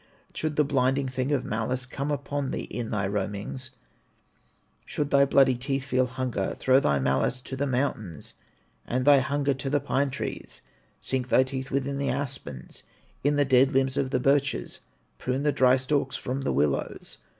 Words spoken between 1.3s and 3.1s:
of malice Come upon thee in thy